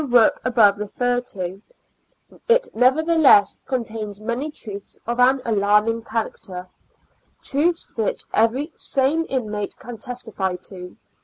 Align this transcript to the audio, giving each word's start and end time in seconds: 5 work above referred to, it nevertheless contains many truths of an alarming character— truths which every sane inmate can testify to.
5 0.01 0.11
work 0.11 0.39
above 0.43 0.79
referred 0.79 1.27
to, 1.27 1.61
it 2.49 2.67
nevertheless 2.73 3.59
contains 3.67 4.19
many 4.19 4.49
truths 4.49 4.97
of 5.05 5.19
an 5.19 5.43
alarming 5.45 6.01
character— 6.01 6.67
truths 7.43 7.91
which 7.95 8.23
every 8.33 8.71
sane 8.73 9.25
inmate 9.25 9.77
can 9.77 9.99
testify 9.99 10.55
to. 10.55 10.97